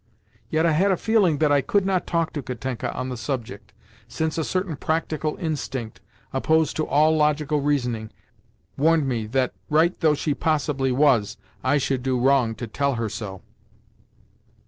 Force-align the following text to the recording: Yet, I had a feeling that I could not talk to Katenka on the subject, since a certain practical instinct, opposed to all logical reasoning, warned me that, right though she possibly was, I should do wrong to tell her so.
Yet, 0.49 0.65
I 0.65 0.71
had 0.71 0.89
a 0.89 0.97
feeling 0.97 1.37
that 1.37 1.51
I 1.51 1.61
could 1.61 1.85
not 1.85 2.07
talk 2.07 2.33
to 2.33 2.41
Katenka 2.41 2.91
on 2.95 3.09
the 3.09 3.15
subject, 3.17 3.71
since 4.07 4.39
a 4.39 4.43
certain 4.43 4.75
practical 4.75 5.35
instinct, 5.37 6.01
opposed 6.33 6.75
to 6.77 6.87
all 6.87 7.15
logical 7.15 7.61
reasoning, 7.61 8.09
warned 8.77 9.07
me 9.07 9.27
that, 9.27 9.53
right 9.69 9.93
though 9.99 10.15
she 10.15 10.33
possibly 10.33 10.91
was, 10.91 11.37
I 11.63 11.77
should 11.77 12.01
do 12.01 12.19
wrong 12.19 12.55
to 12.55 12.65
tell 12.65 12.95
her 12.95 13.09
so. 13.09 13.43